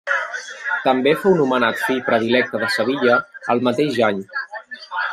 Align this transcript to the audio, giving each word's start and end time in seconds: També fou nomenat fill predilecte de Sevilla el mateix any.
També 0.85 1.13
fou 1.25 1.35
nomenat 1.41 1.77
fill 1.83 2.01
predilecte 2.09 2.63
de 2.65 2.73
Sevilla 2.79 3.21
el 3.55 3.65
mateix 3.69 4.05
any. 4.13 4.29